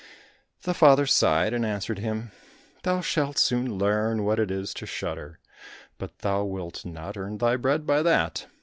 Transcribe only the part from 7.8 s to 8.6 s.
by that."